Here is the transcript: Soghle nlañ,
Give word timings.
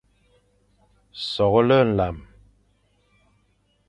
Soghle 1.31 1.77
nlañ, 1.93 2.15